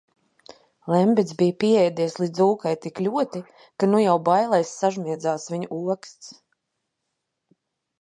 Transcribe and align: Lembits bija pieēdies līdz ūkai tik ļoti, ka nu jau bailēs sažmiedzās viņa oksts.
Lembits 0.93 1.35
bija 1.41 1.55
pieēdies 1.63 2.15
līdz 2.23 2.41
ūkai 2.47 2.73
tik 2.87 3.03
ļoti, 3.09 3.43
ka 3.77 3.93
nu 3.93 4.03
jau 4.07 4.19
bailēs 4.33 4.75
sažmiedzās 4.83 5.49
viņa 5.55 5.73
oksts. 5.85 6.37